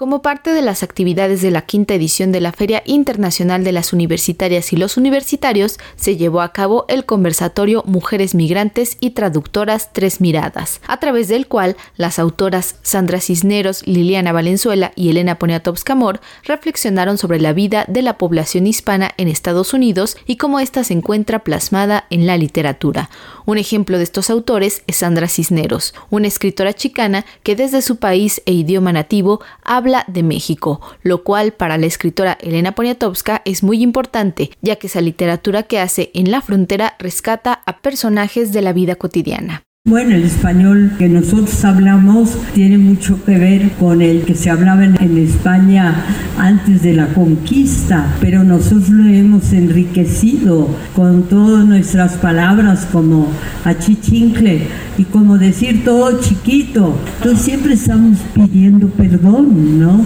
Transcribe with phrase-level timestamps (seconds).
[0.00, 3.92] Como parte de las actividades de la quinta edición de la Feria Internacional de las
[3.92, 10.22] Universitarias y los Universitarios, se llevó a cabo el conversatorio Mujeres Migrantes y Traductoras Tres
[10.22, 16.22] Miradas, a través del cual las autoras Sandra Cisneros, Liliana Valenzuela y Elena Poniatowska Mor
[16.44, 20.94] reflexionaron sobre la vida de la población hispana en Estados Unidos y cómo ésta se
[20.94, 23.10] encuentra plasmada en la literatura.
[23.44, 28.40] Un ejemplo de estos autores es Sandra Cisneros, una escritora chicana que desde su país
[28.46, 33.82] e idioma nativo habla de México, lo cual para la escritora Elena Poniatowska es muy
[33.82, 38.72] importante, ya que esa literatura que hace en la frontera rescata a personajes de la
[38.72, 39.62] vida cotidiana.
[39.88, 44.84] Bueno, el español que nosotros hablamos tiene mucho que ver con el que se hablaba
[44.84, 46.04] en, España
[46.38, 53.28] antes de la conquista, pero nosotros lo hemos enriquecido con todas nuestras palabras como
[53.64, 54.66] achichincle
[54.98, 56.94] y como decir todo chiquito.
[57.16, 60.04] Entonces siempre estamos pidiendo perdón, ¿no?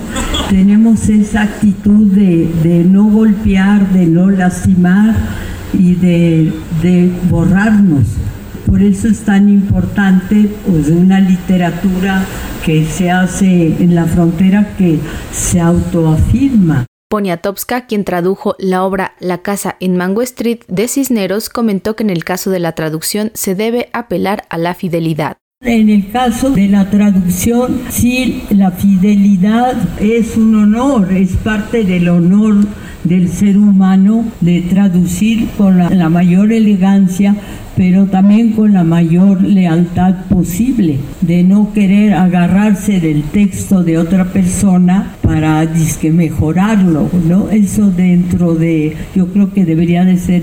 [0.50, 5.16] Tenemos esa actitud de, no golpear, de no lastimar
[5.72, 8.06] y de, de borrarnos.
[8.74, 12.26] Por eso es tan importante pues, una literatura
[12.66, 14.98] que se hace en la frontera que
[15.30, 16.84] se autoafirma.
[17.08, 22.10] Poniatowska, quien tradujo la obra La casa en Mango Street de Cisneros, comentó que en
[22.10, 25.36] el caso de la traducción se debe apelar a la fidelidad.
[25.64, 32.10] En el caso de la traducción, sí, la fidelidad es un honor, es parte del
[32.10, 32.56] honor
[33.02, 37.34] del ser humano de traducir con la, mayor elegancia,
[37.76, 44.26] pero también con la mayor lealtad posible, de no querer agarrarse del texto de otra
[44.26, 47.48] persona para disque mejorarlo, ¿no?
[47.48, 50.42] Eso dentro de, yo creo que debería de ser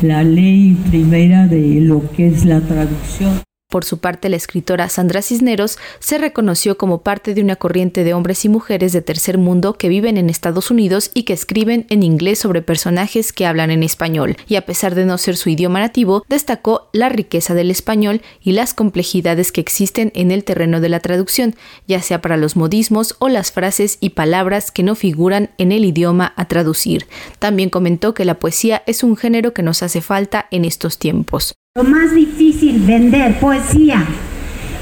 [0.00, 3.49] la ley primera de lo que es la traducción.
[3.70, 8.14] Por su parte, la escritora Sandra Cisneros se reconoció como parte de una corriente de
[8.14, 12.02] hombres y mujeres de tercer mundo que viven en Estados Unidos y que escriben en
[12.02, 15.78] inglés sobre personajes que hablan en español, y a pesar de no ser su idioma
[15.78, 20.88] nativo, destacó la riqueza del español y las complejidades que existen en el terreno de
[20.88, 21.54] la traducción,
[21.86, 25.84] ya sea para los modismos o las frases y palabras que no figuran en el
[25.84, 27.06] idioma a traducir.
[27.38, 31.54] También comentó que la poesía es un género que nos hace falta en estos tiempos.
[31.76, 34.02] Lo más difícil, vender poesía.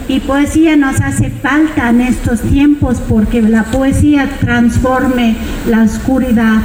[0.08, 5.36] Y poesía nos hace falta en estos tiempos porque la poesía transforme
[5.68, 6.62] la oscuridad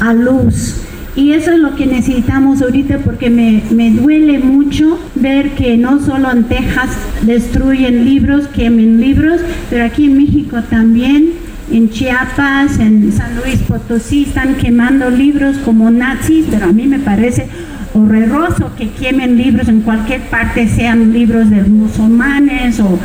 [0.00, 0.76] a luz.
[1.16, 6.00] Y eso es lo que necesitamos ahorita porque me, me, duele mucho ver que no
[6.00, 6.90] solo en Texas
[7.22, 11.32] destruyen libros, quemen libros, pero aquí en México también,
[11.72, 17.00] en Chiapas, en San Luis Potosí, están quemando libros como nazis, pero a mí me
[17.00, 17.48] parece
[17.94, 22.98] horroroso que quemen libros en cualquier parte, sean libros de musulmanes o,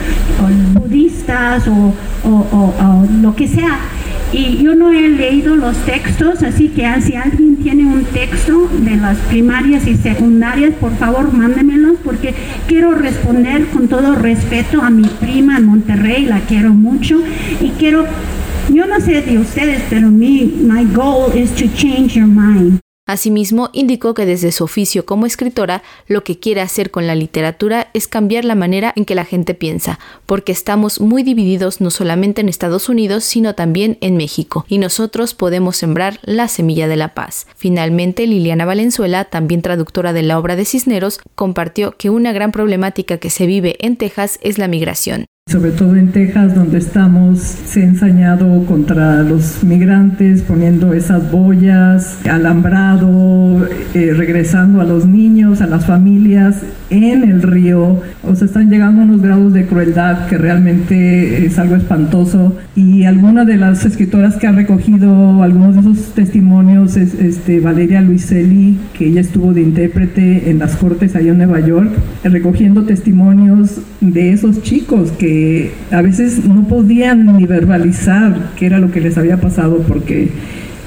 [0.73, 1.93] budistas o,
[3.21, 3.77] lo que sea.
[4.31, 8.95] Y yo no he leído los textos, así que si alguien tiene un texto de
[8.95, 12.35] las primarias y secundarias, por favor mándemelos porque
[12.67, 17.21] quiero responder con todo respeto a mi prima en Monterrey, la quiero mucho
[17.59, 18.05] y quiero,
[18.71, 22.79] yo no sé de ustedes, pero mi my goal is to change your mind.
[23.09, 27.89] Asimismo, indicó que desde su oficio como escritora, lo que quiere hacer con la literatura
[27.95, 29.97] es cambiar la manera en que la gente piensa,
[30.27, 35.33] porque estamos muy divididos no solamente en Estados Unidos, sino también en México, y nosotros
[35.33, 37.47] podemos sembrar la semilla de la paz.
[37.55, 43.17] Finalmente, Liliana Valenzuela, también traductora de la obra de Cisneros, compartió que una gran problemática
[43.17, 47.81] que se vive en Texas es la migración sobre todo en Texas, donde estamos, se
[47.81, 55.65] ha ensañado contra los migrantes, poniendo esas boyas, alambrado, eh, regresando a los niños, a
[55.65, 56.61] las familias
[56.91, 58.01] en el río.
[58.23, 62.55] O sea, están llegando unos grados de crueldad que realmente es algo espantoso.
[62.75, 68.01] Y alguna de las escritoras que ha recogido algunos de esos testimonios es este, Valeria
[68.01, 71.89] Luiselli, que ella estuvo de intérprete en las cortes allá en Nueva York,
[72.23, 75.38] recogiendo testimonios de esos chicos que
[75.91, 80.29] a veces no podían ni verbalizar qué era lo que les había pasado porque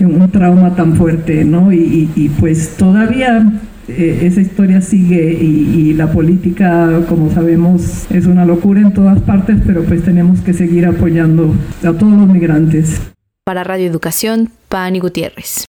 [0.00, 1.72] un trauma tan fuerte, ¿no?
[1.72, 3.52] Y, pues todavía
[3.88, 9.20] eh, esa historia sigue y, y, la política, como sabemos, es una locura en todas
[9.20, 11.54] partes, pero pues tenemos que seguir apoyando
[11.84, 13.00] a todos los migrantes.
[13.44, 15.66] Para Radio Educación, Pani Gutiérrez.